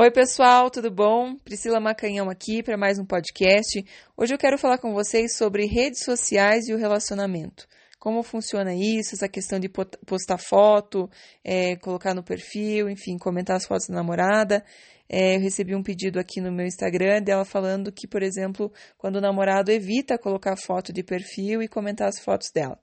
Oi, 0.00 0.12
pessoal, 0.12 0.70
tudo 0.70 0.92
bom? 0.92 1.34
Priscila 1.38 1.80
Macanhão 1.80 2.30
aqui 2.30 2.62
para 2.62 2.76
mais 2.76 3.00
um 3.00 3.04
podcast. 3.04 3.84
Hoje 4.16 4.32
eu 4.32 4.38
quero 4.38 4.56
falar 4.56 4.78
com 4.78 4.94
vocês 4.94 5.36
sobre 5.36 5.66
redes 5.66 6.04
sociais 6.04 6.68
e 6.68 6.72
o 6.72 6.76
relacionamento. 6.76 7.66
Como 7.98 8.22
funciona 8.22 8.72
isso, 8.72 9.16
essa 9.16 9.28
questão 9.28 9.58
de 9.58 9.68
postar 9.68 10.38
foto, 10.38 11.10
é, 11.42 11.74
colocar 11.78 12.14
no 12.14 12.22
perfil, 12.22 12.88
enfim, 12.88 13.18
comentar 13.18 13.56
as 13.56 13.66
fotos 13.66 13.88
da 13.88 13.96
namorada. 13.96 14.64
É, 15.08 15.34
eu 15.34 15.40
recebi 15.40 15.74
um 15.74 15.82
pedido 15.82 16.20
aqui 16.20 16.40
no 16.40 16.52
meu 16.52 16.64
Instagram 16.64 17.20
dela 17.20 17.44
falando 17.44 17.90
que, 17.90 18.06
por 18.06 18.22
exemplo, 18.22 18.72
quando 18.96 19.16
o 19.16 19.20
namorado 19.20 19.72
evita 19.72 20.16
colocar 20.16 20.54
foto 20.56 20.92
de 20.92 21.02
perfil 21.02 21.60
e 21.60 21.66
comentar 21.66 22.06
as 22.06 22.20
fotos 22.20 22.52
dela. 22.54 22.78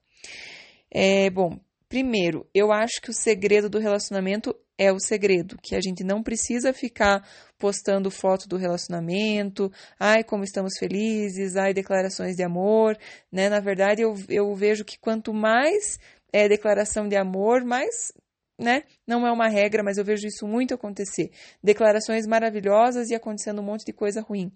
É, 0.91 1.29
bom, 1.29 1.57
primeiro, 1.87 2.45
eu 2.53 2.73
acho 2.73 3.01
que 3.01 3.09
o 3.09 3.13
segredo 3.13 3.69
do 3.69 3.79
relacionamento 3.79 4.53
é 4.77 4.91
o 4.91 4.99
segredo, 4.99 5.57
que 5.61 5.75
a 5.75 5.81
gente 5.81 6.03
não 6.03 6.21
precisa 6.21 6.73
ficar 6.73 7.25
postando 7.57 8.11
foto 8.11 8.47
do 8.47 8.57
relacionamento, 8.57 9.71
ai, 9.99 10.23
como 10.23 10.43
estamos 10.43 10.73
felizes, 10.77 11.55
ai, 11.55 11.73
declarações 11.73 12.35
de 12.35 12.43
amor, 12.43 12.97
né? 13.31 13.49
Na 13.49 13.59
verdade, 13.59 14.01
eu, 14.01 14.15
eu 14.27 14.53
vejo 14.53 14.83
que 14.83 14.99
quanto 14.99 15.33
mais 15.33 15.97
é 16.31 16.49
declaração 16.49 17.07
de 17.07 17.15
amor, 17.15 17.63
mais 17.63 18.11
né? 18.57 18.83
Não 19.05 19.27
é 19.27 19.31
uma 19.31 19.49
regra, 19.49 19.83
mas 19.83 19.97
eu 19.97 20.05
vejo 20.05 20.27
isso 20.27 20.47
muito 20.47 20.73
acontecer. 20.73 21.29
Declarações 21.61 22.25
maravilhosas 22.25 23.09
e 23.09 23.15
acontecendo 23.15 23.59
um 23.61 23.65
monte 23.65 23.85
de 23.85 23.93
coisa 23.93 24.21
ruim 24.21 24.51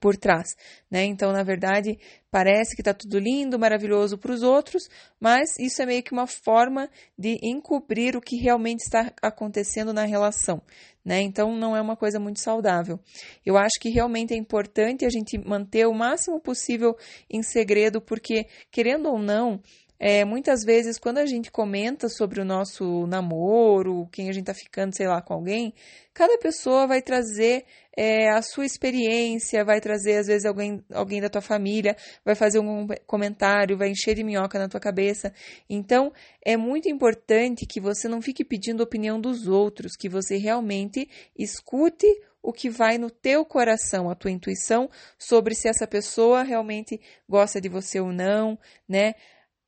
por 0.00 0.16
trás, 0.16 0.56
né? 0.90 1.04
Então, 1.04 1.32
na 1.32 1.42
verdade, 1.42 1.98
parece 2.30 2.74
que 2.74 2.80
está 2.80 2.92
tudo 2.92 3.18
lindo, 3.18 3.58
maravilhoso 3.58 4.18
para 4.18 4.32
os 4.32 4.42
outros, 4.42 4.88
mas 5.20 5.56
isso 5.58 5.80
é 5.80 5.86
meio 5.86 6.02
que 6.02 6.12
uma 6.12 6.26
forma 6.26 6.90
de 7.16 7.38
encobrir 7.42 8.16
o 8.16 8.20
que 8.20 8.36
realmente 8.36 8.80
está 8.80 9.12
acontecendo 9.22 9.92
na 9.92 10.04
relação, 10.04 10.60
né? 11.04 11.20
Então, 11.20 11.56
não 11.56 11.76
é 11.76 11.80
uma 11.80 11.96
coisa 11.96 12.18
muito 12.18 12.40
saudável. 12.40 12.98
Eu 13.44 13.56
acho 13.56 13.78
que 13.80 13.88
realmente 13.88 14.34
é 14.34 14.36
importante 14.36 15.04
a 15.04 15.10
gente 15.10 15.38
manter 15.38 15.86
o 15.86 15.94
máximo 15.94 16.40
possível 16.40 16.96
em 17.30 17.42
segredo, 17.42 18.00
porque 18.00 18.46
querendo 18.72 19.08
ou 19.08 19.18
não, 19.18 19.62
é, 19.98 20.24
muitas 20.24 20.62
vezes, 20.62 20.98
quando 20.98 21.18
a 21.18 21.26
gente 21.26 21.50
comenta 21.50 22.08
sobre 22.08 22.40
o 22.40 22.44
nosso 22.44 23.06
namoro, 23.06 24.08
quem 24.12 24.28
a 24.28 24.32
gente 24.32 24.44
tá 24.44 24.54
ficando, 24.54 24.94
sei 24.94 25.06
lá, 25.08 25.22
com 25.22 25.34
alguém, 25.34 25.72
cada 26.12 26.36
pessoa 26.38 26.86
vai 26.86 27.00
trazer 27.00 27.64
é, 27.96 28.28
a 28.28 28.42
sua 28.42 28.66
experiência, 28.66 29.64
vai 29.64 29.80
trazer, 29.80 30.18
às 30.18 30.26
vezes, 30.26 30.44
alguém, 30.44 30.84
alguém 30.92 31.20
da 31.20 31.30
tua 31.30 31.40
família, 31.40 31.96
vai 32.24 32.34
fazer 32.34 32.58
um 32.58 32.86
comentário, 33.06 33.78
vai 33.78 33.88
encher 33.88 34.14
de 34.14 34.22
minhoca 34.22 34.58
na 34.58 34.68
tua 34.68 34.80
cabeça. 34.80 35.32
Então, 35.68 36.12
é 36.44 36.56
muito 36.56 36.88
importante 36.88 37.64
que 37.64 37.80
você 37.80 38.06
não 38.06 38.20
fique 38.20 38.44
pedindo 38.44 38.82
opinião 38.82 39.18
dos 39.18 39.48
outros, 39.48 39.96
que 39.96 40.08
você 40.08 40.36
realmente 40.36 41.08
escute 41.38 42.06
o 42.46 42.52
que 42.52 42.70
vai 42.70 42.96
no 42.96 43.10
teu 43.10 43.44
coração, 43.44 44.08
a 44.08 44.14
tua 44.14 44.30
intuição 44.30 44.88
sobre 45.18 45.52
se 45.52 45.68
essa 45.68 45.84
pessoa 45.84 46.44
realmente 46.44 47.00
gosta 47.28 47.60
de 47.60 47.68
você 47.68 47.98
ou 47.98 48.12
não, 48.12 48.56
né? 48.88 49.14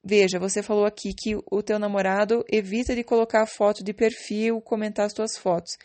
Veja, 0.03 0.39
você 0.39 0.63
falou 0.63 0.87
aqui 0.87 1.13
que 1.13 1.37
o 1.51 1.63
teu 1.63 1.79
namorado 1.79 2.45
evita 2.51 2.95
de 2.95 3.03
colocar 3.03 3.47
foto 3.47 3.83
de 3.83 3.93
perfil, 3.93 4.61
comentar 4.61 5.07
as 5.07 5.13
tuas 5.13 5.37
fotos. 5.37 5.77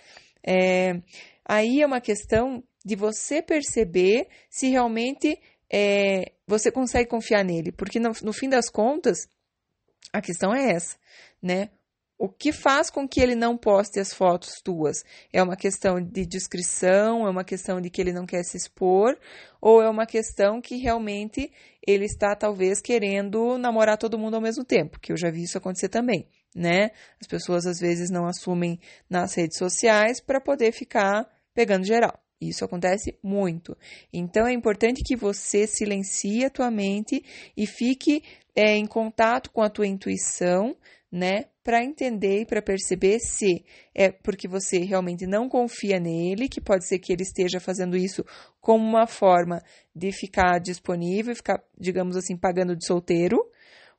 É, 0.45 1.01
aí 1.45 1.81
é 1.81 1.85
uma 1.85 1.99
questão 1.99 2.63
de 2.85 2.95
você 2.95 3.41
perceber 3.41 4.27
se 4.49 4.69
realmente 4.69 5.39
é, 5.71 6.31
você 6.45 6.71
consegue 6.71 7.09
confiar 7.09 7.43
nele, 7.43 7.71
porque 7.71 7.99
no, 7.99 8.11
no 8.21 8.33
fim 8.33 8.49
das 8.49 8.69
contas, 8.69 9.27
a 10.11 10.21
questão 10.21 10.53
é 10.53 10.71
essa, 10.71 10.97
né? 11.41 11.69
O 12.23 12.29
que 12.29 12.53
faz 12.53 12.89
com 12.89 13.05
que 13.05 13.19
ele 13.19 13.35
não 13.35 13.57
poste 13.57 13.99
as 13.99 14.13
fotos 14.13 14.61
tuas? 14.63 15.03
É 15.33 15.43
uma 15.43 15.57
questão 15.57 16.01
de 16.01 16.25
descrição, 16.25 17.27
é 17.27 17.29
uma 17.29 17.43
questão 17.43 17.81
de 17.81 17.89
que 17.89 17.99
ele 17.99 18.13
não 18.13 18.25
quer 18.25 18.45
se 18.45 18.55
expor, 18.55 19.19
ou 19.59 19.81
é 19.81 19.89
uma 19.89 20.05
questão 20.05 20.61
que 20.61 20.77
realmente 20.77 21.51
ele 21.85 22.05
está 22.05 22.33
talvez 22.33 22.79
querendo 22.79 23.57
namorar 23.57 23.97
todo 23.97 24.17
mundo 24.17 24.35
ao 24.35 24.41
mesmo 24.41 24.63
tempo, 24.63 25.01
que 25.01 25.11
eu 25.11 25.17
já 25.17 25.29
vi 25.29 25.43
isso 25.43 25.57
acontecer 25.57 25.89
também, 25.89 26.25
né? 26.55 26.91
As 27.19 27.27
pessoas 27.27 27.65
às 27.65 27.81
vezes 27.81 28.09
não 28.09 28.25
assumem 28.25 28.79
nas 29.09 29.33
redes 29.33 29.57
sociais 29.57 30.21
para 30.21 30.39
poder 30.39 30.71
ficar 30.71 31.27
pegando 31.53 31.85
geral. 31.85 32.17
Isso 32.39 32.63
acontece 32.63 33.19
muito. 33.21 33.77
Então 34.13 34.47
é 34.47 34.53
importante 34.53 35.03
que 35.03 35.17
você 35.17 35.67
silencie 35.67 36.45
a 36.45 36.49
tua 36.49 36.71
mente 36.71 37.21
e 37.57 37.67
fique 37.67 38.23
é, 38.55 38.77
em 38.77 38.85
contato 38.85 39.51
com 39.51 39.61
a 39.61 39.69
tua 39.69 39.87
intuição, 39.87 40.73
né? 41.13 41.45
Para 41.63 41.83
entender 41.83 42.41
e 42.41 42.45
para 42.45 42.59
perceber 42.59 43.19
se 43.19 43.63
é 43.93 44.11
porque 44.11 44.47
você 44.47 44.79
realmente 44.79 45.27
não 45.27 45.47
confia 45.47 45.99
nele, 45.99 46.49
que 46.49 46.59
pode 46.59 46.87
ser 46.87 46.97
que 46.97 47.13
ele 47.13 47.21
esteja 47.21 47.59
fazendo 47.59 47.95
isso 47.95 48.25
como 48.59 48.83
uma 48.83 49.05
forma 49.05 49.61
de 49.95 50.11
ficar 50.11 50.59
disponível, 50.59 51.35
ficar, 51.35 51.63
digamos 51.79 52.17
assim, 52.17 52.35
pagando 52.35 52.75
de 52.75 52.83
solteiro, 52.83 53.37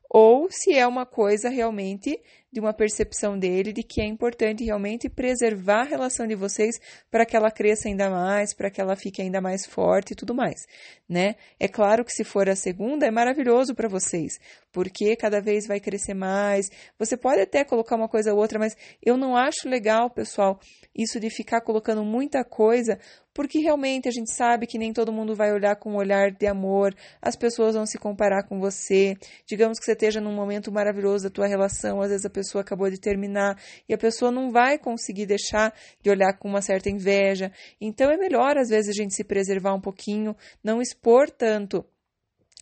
ou 0.09 0.47
se 0.49 0.73
é 0.73 0.85
uma 0.87 1.05
coisa 1.05 1.49
realmente 1.49 2.19
de 2.55 2.61
uma 2.61 2.73
percepção 2.73 3.37
dele 3.37 3.73
de 3.73 3.83
que 3.83 3.99
é 3.99 4.05
importante 4.05 4.63
realmente 4.63 5.09
preservar 5.09 5.81
a 5.81 5.89
relação 5.89 6.25
de 6.25 6.35
vocês 6.35 6.79
para 7.11 7.25
que 7.25 7.35
ela 7.35 7.51
cresça 7.51 7.89
ainda 7.89 8.09
mais, 8.09 8.53
para 8.53 8.69
que 8.69 8.79
ela 8.79 8.95
fique 8.95 9.21
ainda 9.21 9.41
mais 9.41 9.65
forte 9.65 10.11
e 10.11 10.15
tudo 10.15 10.33
mais, 10.33 10.65
né? 11.07 11.35
É 11.59 11.67
claro 11.67 12.05
que 12.05 12.13
se 12.13 12.23
for 12.23 12.47
a 12.47 12.55
segunda 12.55 13.05
é 13.05 13.11
maravilhoso 13.11 13.75
para 13.75 13.89
vocês, 13.89 14.39
porque 14.71 15.17
cada 15.17 15.41
vez 15.41 15.67
vai 15.67 15.81
crescer 15.81 16.13
mais. 16.13 16.69
Você 16.97 17.17
pode 17.17 17.41
até 17.41 17.65
colocar 17.65 17.97
uma 17.97 18.07
coisa 18.07 18.33
ou 18.33 18.39
outra, 18.39 18.57
mas 18.57 18.73
eu 19.03 19.17
não 19.17 19.35
acho 19.35 19.67
legal, 19.67 20.09
pessoal, 20.09 20.57
isso 20.95 21.19
de 21.19 21.29
ficar 21.29 21.59
colocando 21.59 22.05
muita 22.05 22.45
coisa, 22.45 22.97
porque 23.35 23.59
realmente 23.59 24.07
a 24.07 24.11
gente 24.11 24.33
sabe 24.33 24.65
que 24.65 24.77
nem 24.77 24.93
todo 24.93 25.11
mundo 25.11 25.35
vai 25.35 25.51
olhar 25.51 25.75
com 25.75 25.91
um 25.91 25.97
olhar 25.97 26.31
de 26.31 26.47
amor, 26.47 26.95
as 27.21 27.35
pessoas 27.35 27.75
vão 27.75 27.85
se 27.85 27.99
comparar 27.99 28.47
com 28.47 28.61
você. 28.61 29.17
Digamos 29.45 29.77
que 29.77 29.83
você 29.83 29.91
esteja 29.91 30.21
num 30.21 30.33
momento 30.33 30.71
maravilhoso 30.71 31.25
da 31.25 31.29
tua 31.29 31.45
relação, 31.45 32.01
às 32.01 32.09
vezes 32.09 32.25
a 32.25 32.29
pessoa 32.29 32.61
acabou 32.61 32.89
de 32.89 32.97
terminar 32.97 33.61
e 33.89 33.93
a 33.93 33.97
pessoa 33.97 34.31
não 34.31 34.51
vai 34.51 34.79
conseguir 34.79 35.25
deixar 35.25 35.73
de 36.01 36.09
olhar 36.09 36.37
com 36.37 36.47
uma 36.47 36.61
certa 36.61 36.89
inveja. 36.89 37.51
Então 37.79 38.09
é 38.09 38.15
melhor 38.15 38.57
às 38.57 38.69
vezes 38.69 38.89
a 38.89 39.03
gente 39.03 39.13
se 39.13 39.23
preservar 39.25 39.75
um 39.75 39.81
pouquinho, 39.81 40.33
não 40.63 40.81
expor 40.81 41.29
tanto 41.29 41.85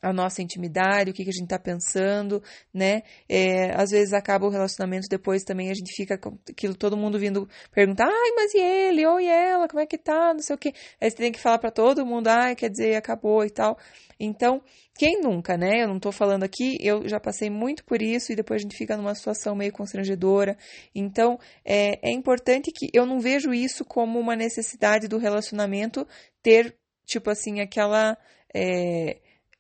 a 0.04 0.12
nossa 0.12 0.42
intimidade, 0.42 1.10
o 1.10 1.14
que, 1.14 1.24
que 1.24 1.30
a 1.30 1.34
gente 1.34 1.46
está 1.46 1.58
pensando, 1.58 2.44
né? 2.74 3.04
É, 3.28 3.74
às 3.74 3.90
vezes 3.92 4.14
acaba 4.14 4.46
o 4.46 4.50
relacionamento, 4.50 5.08
depois 5.10 5.44
também 5.44 5.72
a 5.72 5.74
gente 5.74 5.96
fica 5.96 6.18
com 6.18 6.38
aquilo, 6.50 6.76
todo 6.76 6.98
mundo 6.98 7.18
vindo 7.18 7.48
perguntar, 7.72 8.06
ai, 8.06 8.32
mas 8.36 8.54
e 8.54 8.60
ele? 8.60 9.06
Ou 9.06 9.20
e 9.20 9.28
ela? 9.28 9.68
Como 9.68 9.80
é 9.80 9.86
que 9.86 9.98
tá? 9.98 10.34
Não 10.34 10.42
sei 10.42 10.56
o 10.56 10.60
quê. 10.60 10.74
Aí 11.00 11.10
você 11.10 11.16
tem 11.16 11.32
que 11.32 11.40
falar 11.40 11.58
para 11.58 11.72
todo 11.72 12.06
mundo, 12.06 12.28
ai, 12.28 12.54
quer 12.54 12.70
dizer, 12.70 12.96
acabou 12.96 13.46
e 13.46 13.50
tal. 13.50 13.78
Então, 14.20 14.62
quem 14.96 15.22
nunca, 15.22 15.58
né? 15.58 15.84
Eu 15.84 15.88
não 15.88 15.98
estou 15.98 16.12
falando 16.12 16.44
aqui, 16.44 16.78
eu 16.82 17.08
já 17.08 17.20
passei 17.20 17.50
muito 17.50 17.84
por 17.86 18.02
isso 18.02 18.32
e 18.32 18.36
depois 18.36 18.62
a 18.62 18.64
gente 18.64 18.78
fica 18.78 18.98
numa 18.98 19.16
situação 19.16 19.56
meio 19.56 19.72
constrangedora. 19.72 20.58
Então, 20.94 21.40
é, 21.66 22.10
é 22.10 22.12
importante 22.12 22.72
que 22.72 22.90
eu 22.94 23.06
não 23.06 23.20
vejo 23.20 23.54
isso 23.54 23.84
como 23.86 24.20
uma 24.20 24.36
necessidade 24.36 25.08
do 25.08 25.18
relacionamento 25.18 26.06
ter, 26.42 26.76
tipo 27.06 27.30
assim, 27.30 27.62
aquela. 27.62 28.18
É, 28.54 29.18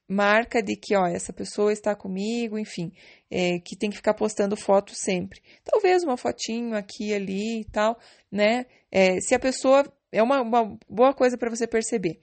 marca 0.07 0.61
de 0.61 0.75
que, 0.75 0.95
ó, 0.95 1.05
essa 1.07 1.33
pessoa 1.33 1.71
está 1.71 1.95
comigo, 1.95 2.57
enfim, 2.57 2.91
é, 3.29 3.59
que 3.59 3.77
tem 3.77 3.89
que 3.89 3.95
ficar 3.97 4.13
postando 4.13 4.55
foto 4.55 4.93
sempre. 4.95 5.41
Talvez 5.63 6.03
uma 6.03 6.17
fotinho 6.17 6.75
aqui 6.75 7.13
ali 7.13 7.61
e 7.61 7.65
tal, 7.65 7.97
né? 8.31 8.65
É, 8.91 9.19
se 9.19 9.33
a 9.35 9.39
pessoa. 9.39 9.83
É 10.11 10.21
uma, 10.21 10.41
uma 10.41 10.77
boa 10.87 11.11
coisa 11.11 11.35
para 11.39 11.49
você 11.49 11.65
perceber. 11.65 12.19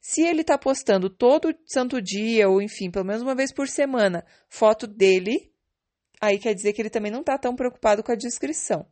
Se 0.00 0.22
ele 0.22 0.42
está 0.42 0.56
postando 0.56 1.10
todo 1.10 1.52
santo 1.66 2.00
dia, 2.00 2.48
ou 2.48 2.62
enfim, 2.62 2.88
pelo 2.88 3.04
menos 3.04 3.20
uma 3.20 3.34
vez 3.34 3.52
por 3.52 3.66
semana, 3.66 4.24
foto 4.48 4.86
dele, 4.86 5.52
aí 6.20 6.38
quer 6.38 6.54
dizer 6.54 6.72
que 6.72 6.80
ele 6.80 6.90
também 6.90 7.10
não 7.10 7.20
está 7.20 7.36
tão 7.36 7.56
preocupado 7.56 8.02
com 8.04 8.12
a 8.12 8.16
descrição. 8.16 8.86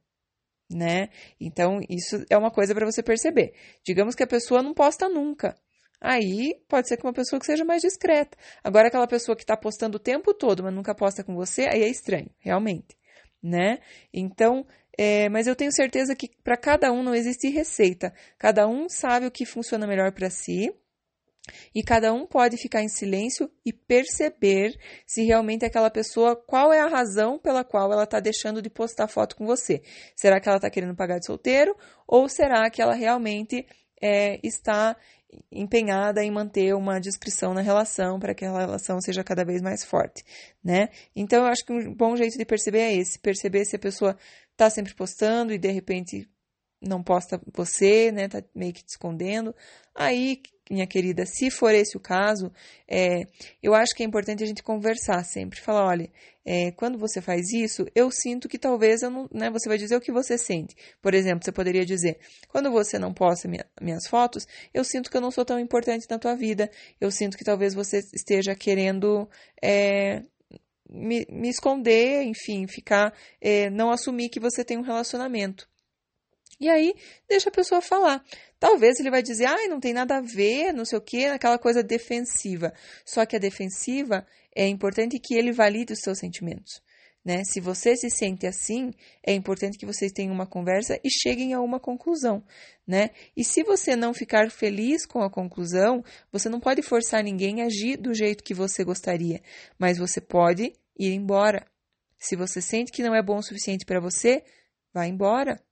Né? 0.68 1.08
Então, 1.40 1.80
isso 1.88 2.24
é 2.28 2.36
uma 2.36 2.50
coisa 2.50 2.74
para 2.74 2.86
você 2.86 3.02
perceber. 3.02 3.54
Digamos 3.84 4.16
que 4.16 4.22
a 4.22 4.26
pessoa 4.26 4.62
não 4.62 4.74
posta 4.74 5.08
nunca. 5.08 5.56
Aí 6.00 6.54
pode 6.68 6.88
ser 6.88 6.96
que 6.96 7.04
uma 7.04 7.12
pessoa 7.12 7.38
que 7.38 7.46
seja 7.46 7.64
mais 7.64 7.82
discreta. 7.82 8.36
Agora, 8.64 8.88
aquela 8.88 9.06
pessoa 9.06 9.36
que 9.36 9.42
está 9.42 9.56
postando 9.56 9.96
o 9.96 10.00
tempo 10.00 10.32
todo, 10.32 10.62
mas 10.62 10.72
nunca 10.72 10.94
posta 10.94 11.22
com 11.22 11.34
você, 11.34 11.66
aí 11.68 11.82
é 11.82 11.88
estranho, 11.88 12.30
realmente. 12.38 12.96
Né? 13.42 13.80
Então, 14.12 14.66
é, 14.96 15.28
mas 15.28 15.46
eu 15.46 15.56
tenho 15.56 15.72
certeza 15.72 16.14
que 16.14 16.28
para 16.42 16.56
cada 16.56 16.92
um 16.92 17.02
não 17.02 17.14
existe 17.14 17.48
receita. 17.48 18.12
Cada 18.38 18.66
um 18.66 18.88
sabe 18.88 19.26
o 19.26 19.30
que 19.30 19.44
funciona 19.44 19.86
melhor 19.86 20.12
para 20.12 20.30
si. 20.30 20.74
E 21.74 21.82
cada 21.82 22.12
um 22.12 22.26
pode 22.26 22.56
ficar 22.56 22.82
em 22.82 22.88
silêncio 22.88 23.50
e 23.64 23.72
perceber 23.72 24.78
se 25.06 25.24
realmente 25.24 25.64
aquela 25.64 25.90
pessoa, 25.90 26.36
qual 26.36 26.72
é 26.72 26.80
a 26.80 26.86
razão 26.86 27.38
pela 27.38 27.64
qual 27.64 27.92
ela 27.92 28.04
está 28.04 28.20
deixando 28.20 28.62
de 28.62 28.70
postar 28.70 29.08
foto 29.08 29.36
com 29.36 29.46
você. 29.46 29.82
Será 30.14 30.40
que 30.40 30.48
ela 30.48 30.58
está 30.58 30.70
querendo 30.70 30.94
pagar 30.94 31.18
de 31.18 31.26
solteiro? 31.26 31.76
Ou 32.06 32.28
será 32.28 32.68
que 32.70 32.80
ela 32.80 32.94
realmente 32.94 33.66
é, 34.00 34.38
está 34.42 34.96
empenhada 35.50 36.22
em 36.22 36.30
manter 36.30 36.74
uma 36.74 37.00
descrição 37.00 37.54
na 37.54 37.60
relação 37.60 38.18
para 38.18 38.34
que 38.34 38.44
a 38.44 38.58
relação 38.58 39.00
seja 39.00 39.22
cada 39.22 39.44
vez 39.44 39.62
mais 39.62 39.84
forte, 39.84 40.24
né? 40.62 40.88
Então, 41.14 41.44
eu 41.44 41.46
acho 41.46 41.64
que 41.64 41.72
um 41.72 41.94
bom 41.94 42.16
jeito 42.16 42.36
de 42.36 42.44
perceber 42.44 42.80
é 42.80 42.94
esse, 42.94 43.18
perceber 43.18 43.64
se 43.64 43.76
a 43.76 43.78
pessoa 43.78 44.16
está 44.52 44.68
sempre 44.68 44.94
postando 44.94 45.52
e 45.52 45.58
de 45.58 45.70
repente 45.70 46.28
não 46.80 47.02
posta 47.02 47.40
você, 47.54 48.10
né? 48.10 48.28
Tá 48.28 48.42
meio 48.54 48.72
que 48.72 48.82
te 48.82 48.90
escondendo. 48.90 49.54
Aí, 49.94 50.40
minha 50.70 50.86
querida, 50.86 51.26
se 51.26 51.50
for 51.50 51.74
esse 51.74 51.96
o 51.96 52.00
caso, 52.00 52.50
é, 52.88 53.22
eu 53.62 53.74
acho 53.74 53.94
que 53.94 54.02
é 54.02 54.06
importante 54.06 54.42
a 54.42 54.46
gente 54.46 54.62
conversar 54.62 55.24
sempre. 55.24 55.60
Falar, 55.60 55.84
olha, 55.86 56.10
é, 56.44 56.70
quando 56.72 56.98
você 56.98 57.20
faz 57.20 57.52
isso, 57.52 57.86
eu 57.94 58.10
sinto 58.10 58.48
que 58.48 58.58
talvez 58.58 59.02
eu 59.02 59.10
não, 59.10 59.28
né? 59.32 59.50
Você 59.50 59.68
vai 59.68 59.76
dizer 59.76 59.96
o 59.96 60.00
que 60.00 60.12
você 60.12 60.38
sente. 60.38 60.74
Por 61.02 61.12
exemplo, 61.12 61.44
você 61.44 61.52
poderia 61.52 61.84
dizer, 61.84 62.18
quando 62.48 62.70
você 62.70 62.98
não 62.98 63.12
posta 63.12 63.48
minha, 63.48 63.66
minhas 63.80 64.06
fotos, 64.08 64.46
eu 64.72 64.84
sinto 64.84 65.10
que 65.10 65.16
eu 65.16 65.20
não 65.20 65.30
sou 65.30 65.44
tão 65.44 65.58
importante 65.58 66.06
na 66.08 66.18
tua 66.18 66.34
vida. 66.34 66.70
Eu 67.00 67.10
sinto 67.10 67.36
que 67.36 67.44
talvez 67.44 67.74
você 67.74 67.98
esteja 68.14 68.54
querendo 68.54 69.28
é, 69.62 70.22
me, 70.88 71.26
me, 71.30 71.48
esconder, 71.48 72.24
enfim, 72.24 72.66
ficar, 72.66 73.14
é, 73.40 73.70
não 73.70 73.90
assumir 73.90 74.28
que 74.28 74.40
você 74.40 74.64
tem 74.64 74.76
um 74.76 74.82
relacionamento. 74.82 75.68
E 76.58 76.68
aí, 76.68 76.94
deixa 77.28 77.48
a 77.48 77.52
pessoa 77.52 77.80
falar. 77.80 78.24
Talvez 78.58 78.98
ele 79.00 79.10
vai 79.10 79.22
dizer, 79.22 79.46
ai, 79.46 79.68
não 79.68 79.80
tem 79.80 79.94
nada 79.94 80.18
a 80.18 80.20
ver, 80.20 80.72
não 80.72 80.84
sei 80.84 80.98
o 80.98 81.02
quê, 81.02 81.24
aquela 81.26 81.58
coisa 81.58 81.82
defensiva. 81.82 82.72
Só 83.04 83.24
que 83.24 83.36
a 83.36 83.38
defensiva 83.38 84.26
é 84.54 84.66
importante 84.66 85.18
que 85.18 85.34
ele 85.34 85.52
valide 85.52 85.92
os 85.92 86.00
seus 86.00 86.18
sentimentos. 86.18 86.82
Né? 87.24 87.44
Se 87.44 87.60
você 87.60 87.96
se 87.96 88.08
sente 88.08 88.46
assim, 88.46 88.92
é 89.26 89.34
importante 89.34 89.76
que 89.76 89.84
vocês 89.84 90.10
tenham 90.10 90.32
uma 90.32 90.46
conversa 90.46 90.98
e 91.04 91.10
cheguem 91.10 91.52
a 91.52 91.60
uma 91.60 91.78
conclusão, 91.78 92.42
né? 92.86 93.10
E 93.36 93.44
se 93.44 93.62
você 93.62 93.94
não 93.94 94.14
ficar 94.14 94.50
feliz 94.50 95.04
com 95.04 95.20
a 95.20 95.30
conclusão, 95.30 96.02
você 96.32 96.48
não 96.48 96.58
pode 96.58 96.80
forçar 96.80 97.22
ninguém 97.22 97.60
a 97.60 97.66
agir 97.66 97.98
do 97.98 98.14
jeito 98.14 98.42
que 98.42 98.54
você 98.54 98.82
gostaria, 98.82 99.42
mas 99.78 99.98
você 99.98 100.18
pode 100.18 100.72
ir 100.98 101.12
embora. 101.12 101.66
Se 102.18 102.36
você 102.36 102.62
sente 102.62 102.90
que 102.90 103.02
não 103.02 103.14
é 103.14 103.22
bom 103.22 103.36
o 103.36 103.42
suficiente 103.42 103.84
para 103.84 104.00
você, 104.00 104.42
vá 104.92 105.06
embora. 105.06 105.62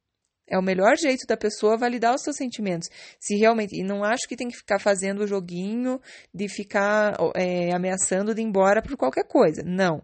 É 0.48 0.58
o 0.58 0.62
melhor 0.62 0.96
jeito 0.96 1.26
da 1.26 1.36
pessoa 1.36 1.76
validar 1.76 2.14
os 2.14 2.22
seus 2.22 2.36
sentimentos. 2.36 2.88
Se 3.20 3.36
realmente. 3.36 3.78
E 3.78 3.84
não 3.84 4.02
acho 4.02 4.26
que 4.26 4.36
tem 4.36 4.48
que 4.48 4.56
ficar 4.56 4.78
fazendo 4.78 5.22
o 5.22 5.26
joguinho 5.26 6.00
de 6.32 6.48
ficar 6.48 7.16
é, 7.34 7.72
ameaçando 7.72 8.34
de 8.34 8.40
ir 8.40 8.44
embora 8.44 8.82
por 8.82 8.96
qualquer 8.96 9.24
coisa. 9.24 9.62
Não. 9.64 10.02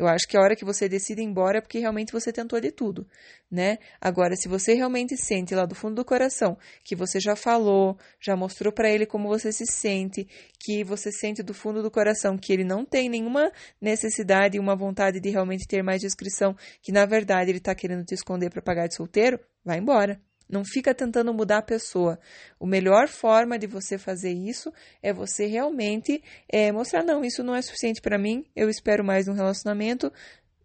Eu 0.00 0.08
acho 0.08 0.26
que 0.26 0.34
a 0.34 0.40
hora 0.40 0.56
que 0.56 0.64
você 0.64 0.88
decide 0.88 1.20
ir 1.20 1.26
embora 1.26 1.58
é 1.58 1.60
porque 1.60 1.78
realmente 1.78 2.10
você 2.10 2.32
tentou 2.32 2.58
de 2.58 2.72
tudo, 2.72 3.06
né? 3.50 3.76
Agora, 4.00 4.34
se 4.34 4.48
você 4.48 4.72
realmente 4.72 5.14
sente 5.14 5.54
lá 5.54 5.66
do 5.66 5.74
fundo 5.74 5.96
do 5.96 6.06
coração 6.06 6.56
que 6.82 6.96
você 6.96 7.20
já 7.20 7.36
falou, 7.36 7.98
já 8.18 8.34
mostrou 8.34 8.72
para 8.72 8.88
ele 8.88 9.04
como 9.04 9.28
você 9.28 9.52
se 9.52 9.66
sente, 9.66 10.26
que 10.58 10.82
você 10.82 11.12
sente 11.12 11.42
do 11.42 11.52
fundo 11.52 11.82
do 11.82 11.90
coração 11.90 12.38
que 12.38 12.50
ele 12.50 12.64
não 12.64 12.82
tem 12.82 13.10
nenhuma 13.10 13.52
necessidade 13.78 14.56
e 14.56 14.60
uma 14.60 14.74
vontade 14.74 15.20
de 15.20 15.28
realmente 15.28 15.68
ter 15.68 15.82
mais 15.82 16.00
discrição, 16.00 16.56
que 16.80 16.92
na 16.92 17.04
verdade 17.04 17.50
ele 17.50 17.58
está 17.58 17.74
querendo 17.74 18.02
te 18.02 18.14
esconder 18.14 18.48
para 18.48 18.62
pagar 18.62 18.86
de 18.86 18.96
solteiro, 18.96 19.38
vai 19.64 19.78
embora. 19.78 20.20
Não 20.50 20.64
fica 20.64 20.92
tentando 20.92 21.32
mudar 21.32 21.58
a 21.58 21.62
pessoa. 21.62 22.18
A 22.60 22.66
melhor 22.66 23.06
forma 23.06 23.56
de 23.56 23.68
você 23.68 23.96
fazer 23.96 24.32
isso 24.32 24.72
é 25.00 25.12
você 25.12 25.46
realmente 25.46 26.22
é, 26.48 26.72
mostrar: 26.72 27.04
não, 27.04 27.24
isso 27.24 27.44
não 27.44 27.54
é 27.54 27.62
suficiente 27.62 28.00
para 28.00 28.18
mim, 28.18 28.44
eu 28.56 28.68
espero 28.68 29.04
mais 29.04 29.28
um 29.28 29.32
relacionamento, 29.32 30.12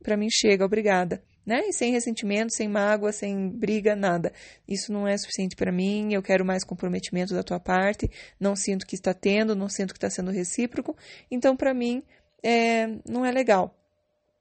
para 0.01 0.17
mim 0.17 0.27
chega, 0.31 0.65
obrigada. 0.65 1.23
Né? 1.45 1.67
E 1.67 1.73
sem 1.73 1.91
ressentimento, 1.91 2.55
sem 2.55 2.67
mágoa, 2.67 3.11
sem 3.11 3.47
briga, 3.47 3.95
nada. 3.95 4.33
Isso 4.67 4.91
não 4.91 5.07
é 5.07 5.15
suficiente 5.15 5.55
para 5.55 5.71
mim, 5.71 6.11
eu 6.11 6.23
quero 6.23 6.43
mais 6.43 6.63
comprometimento 6.63 7.35
da 7.35 7.43
tua 7.43 7.59
parte, 7.59 8.09
não 8.39 8.55
sinto 8.55 8.87
que 8.87 8.95
está 8.95 9.13
tendo, 9.13 9.55
não 9.55 9.69
sinto 9.69 9.93
que 9.93 9.99
está 9.99 10.09
sendo 10.09 10.31
recíproco, 10.31 10.97
então 11.29 11.55
para 11.55 11.71
mim 11.71 12.01
é, 12.43 12.87
não 13.07 13.23
é 13.23 13.31
legal 13.31 13.77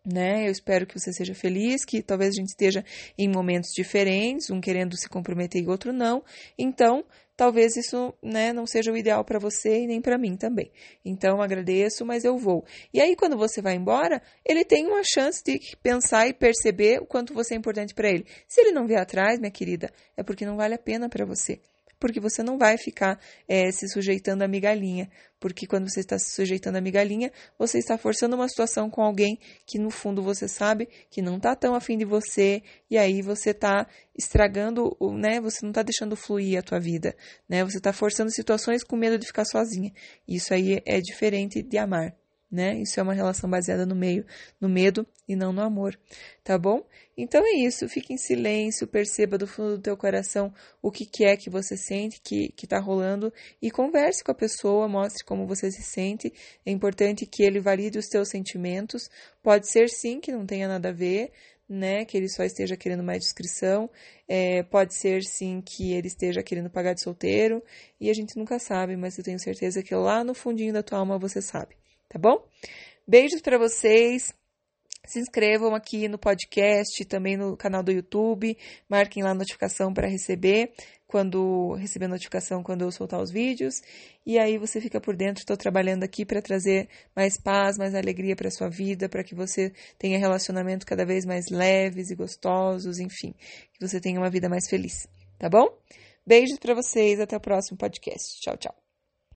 né? 0.05 0.47
Eu 0.47 0.53
espero 0.53 0.87
que 0.87 0.99
você 0.99 1.13
seja 1.13 1.35
feliz, 1.35 1.85
que 1.85 2.03
talvez 2.03 2.31
a 2.31 2.41
gente 2.41 2.49
esteja 2.49 2.85
em 3.17 3.29
momentos 3.29 3.71
diferentes, 3.75 4.51
um 4.51 4.61
querendo 4.61 4.97
se 4.97 5.09
comprometer 5.09 5.63
e 5.63 5.69
outro 5.69 5.93
não. 5.93 6.23
Então, 6.59 7.05
talvez 7.37 7.77
isso, 7.77 8.13
né, 8.23 8.53
não 8.53 8.67
seja 8.67 8.93
o 8.93 8.97
ideal 8.97 9.25
para 9.25 9.39
você 9.39 9.83
e 9.83 9.87
nem 9.87 10.01
para 10.01 10.19
mim 10.19 10.37
também. 10.37 10.71
Então, 11.05 11.41
agradeço, 11.41 12.05
mas 12.05 12.25
eu 12.25 12.37
vou. 12.37 12.65
E 12.93 13.01
aí, 13.01 13.17
quando 13.17 13.37
você 13.37 13.63
vai 13.63 13.75
embora, 13.75 14.21
ele 14.45 14.65
tem 14.65 14.87
uma 14.87 15.03
chance 15.03 15.43
de 15.43 15.59
pensar 15.83 16.29
e 16.29 16.35
perceber 16.35 17.01
o 17.01 17.07
quanto 17.07 17.33
você 17.33 17.55
é 17.55 17.57
importante 17.57 17.95
para 17.95 18.09
ele. 18.09 18.27
Se 18.47 18.61
ele 18.61 18.73
não 18.73 18.87
vier 18.87 19.01
atrás, 19.01 19.39
minha 19.39 19.51
querida, 19.51 19.91
é 20.17 20.23
porque 20.23 20.45
não 20.45 20.57
vale 20.57 20.75
a 20.75 20.79
pena 20.79 21.09
para 21.09 21.25
você 21.25 21.61
porque 22.05 22.21
você 22.21 22.43
não 22.43 22.59
vai 22.59 22.77
ficar 22.77 23.19
é, 23.49 23.73
se 23.73 23.89
sujeitando 23.89 24.45
a 24.45 24.47
migalhinha. 24.47 25.11
Porque 25.41 25.67
quando 25.67 25.89
você 25.89 26.01
está 26.01 26.19
se 26.19 26.35
sujeitando 26.35 26.77
a 26.77 26.81
migalhinha, 26.83 27.33
você 27.59 27.79
está 27.79 27.97
forçando 27.97 28.37
uma 28.37 28.47
situação 28.47 28.91
com 28.91 29.01
alguém 29.01 29.39
que 29.67 29.79
no 29.79 29.89
fundo 29.89 30.23
você 30.23 30.47
sabe 30.47 30.87
que 31.09 31.23
não 31.23 31.39
está 31.39 31.57
tão 31.57 31.75
afim 31.75 31.97
de 31.97 32.05
você, 32.05 32.63
e 32.91 32.99
aí 32.99 33.23
você 33.23 33.53
está 33.53 33.87
estragando, 34.15 34.95
né? 35.19 35.41
Você 35.41 35.61
não 35.63 35.71
está 35.71 35.83
deixando 35.83 36.15
fluir 36.15 36.59
a 36.59 36.63
tua 36.63 36.79
vida, 36.79 37.17
né? 37.49 37.65
Você 37.65 37.79
está 37.79 37.91
forçando 37.91 38.31
situações 38.31 38.85
com 38.85 38.97
medo 38.97 39.19
de 39.19 39.27
ficar 39.27 39.47
sozinha. 39.47 39.91
Isso 40.29 40.53
aí 40.53 40.83
é 40.85 41.01
diferente 41.01 41.63
de 41.63 41.79
amar 41.79 42.15
né? 42.55 42.81
Isso 42.81 43.01
é 43.01 43.03
uma 43.03 43.13
relação 43.13 43.51
baseada 43.51 43.85
no 43.85 43.97
meio, 43.97 44.25
no 44.61 44.69
medo 44.69 45.05
e 45.27 45.35
não 45.35 45.53
no 45.53 45.61
amor, 45.61 45.99
tá 46.45 46.57
bom? 46.57 46.87
Então 47.17 47.45
é 47.45 47.57
isso, 47.59 47.89
fique 47.89 48.13
em 48.13 48.17
silêncio, 48.17 48.87
perceba 48.87 49.37
do 49.37 49.47
fundo 49.47 49.77
do 49.77 49.83
teu 49.83 49.97
coração 49.97 50.55
o 50.81 50.91
que, 50.91 51.05
que 51.05 51.25
é 51.25 51.37
que 51.37 51.51
você 51.51 51.77
sente 51.77 52.21
que, 52.21 52.51
que 52.57 52.67
tá 52.67 52.79
rolando 52.79 53.33
e 53.61 53.73
converse 53.73 54.23
com 54.23 54.31
a 54.31 54.35
pessoa, 54.35 54.87
mostre 54.87 55.25
como 55.25 55.47
você 55.47 55.71
se 55.71 55.83
sente. 55.83 56.33
É 56.65 56.71
importante 56.71 57.27
que 57.27 57.43
ele 57.43 57.59
valide 57.59 57.99
os 57.99 58.07
teus 58.07 58.29
sentimentos. 58.29 59.11
Pode 59.43 59.69
ser 59.69 59.89
sim 59.89 60.21
que 60.21 60.31
não 60.31 60.47
tenha 60.47 60.69
nada 60.69 60.91
a 60.91 60.93
ver, 60.93 61.33
né? 61.69 62.05
Que 62.05 62.17
ele 62.17 62.29
só 62.29 62.45
esteja 62.45 62.77
querendo 62.77 63.03
mais 63.03 63.21
descrição. 63.21 63.91
É, 64.29 64.63
pode 64.63 64.95
ser 64.95 65.25
sim 65.25 65.61
que 65.61 65.93
ele 65.93 66.07
esteja 66.07 66.43
querendo 66.43 66.71
pagar 66.71 66.95
de 66.95 67.03
solteiro. 67.03 67.63
E 68.01 68.11
a 68.11 68.15
gente 68.15 68.37
nunca 68.37 68.59
sabe, 68.59 68.97
mas 68.97 69.19
eu 69.19 69.25
tenho 69.25 69.39
certeza 69.41 69.83
que 69.83 69.95
lá 69.95 70.23
no 70.23 70.35
fundinho 70.35 70.73
da 70.73 70.83
tua 70.83 70.99
alma 70.99 71.19
você 71.19 71.43
sabe 71.43 71.77
tá 72.09 72.19
bom? 72.19 72.47
Beijos 73.07 73.41
para 73.41 73.59
vocês. 73.59 74.33
Se 75.07 75.19
inscrevam 75.19 75.75
aqui 75.75 76.09
no 76.09 76.19
podcast, 76.19 77.05
também 77.05 77.37
no 77.37 77.59
canal 77.59 77.83
do 77.83 77.93
YouTube, 77.93 78.57
marquem 78.89 79.23
lá 79.23 79.33
a 79.33 79.35
notificação 79.35 79.93
para 79.93 80.09
receber 80.09 80.73
quando 81.07 81.75
receber 81.75 82.09
notificação 82.09 82.63
quando 82.63 82.83
eu 82.83 82.91
soltar 82.91 83.21
os 83.21 83.31
vídeos. 83.31 83.83
E 84.27 84.39
aí 84.39 84.57
você 84.57 84.81
fica 84.81 85.01
por 85.01 85.15
dentro. 85.15 85.43
Estou 85.43 85.57
trabalhando 85.57 86.03
aqui 86.03 86.25
para 86.25 86.41
trazer 86.41 86.89
mais 87.15 87.39
paz, 87.41 87.77
mais 87.77 87.95
alegria 87.95 88.35
para 88.35 88.51
sua 88.51 88.69
vida, 88.69 89.09
para 89.09 89.23
que 89.23 89.35
você 89.35 89.73
tenha 89.99 90.19
relacionamentos 90.19 90.85
cada 90.85 91.05
vez 91.05 91.27
mais 91.27 91.51
leves 91.51 92.11
e 92.11 92.17
gostosos, 92.17 92.99
enfim, 92.99 93.35
que 93.75 93.87
você 93.87 94.01
tenha 94.01 94.19
uma 94.19 94.31
vida 94.31 94.49
mais 94.49 94.69
feliz, 94.69 95.07
tá 95.39 95.49
bom? 95.49 95.69
Beijos 96.27 96.59
para 96.59 96.75
vocês, 96.75 97.21
até 97.21 97.37
o 97.37 97.41
próximo 97.41 97.77
podcast. 97.77 98.41
Tchau, 98.41 98.57
tchau. 98.57 98.84